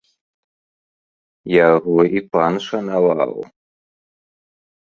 Яго 1.71 1.99
і 2.19 2.25
пан 2.33 2.53
шанаваў. 2.71 3.35